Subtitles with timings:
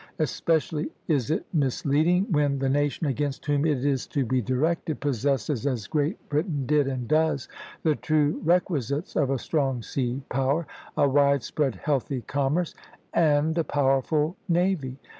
[0.17, 5.67] Especially is it misleading when the nation against whom it is to be directed possesses,
[5.67, 7.47] as Great Britain did and does,
[7.83, 10.65] the two requisites of a strong sea power,
[10.97, 12.73] a wide spread healthy commerce
[13.13, 14.97] and a powerful navy.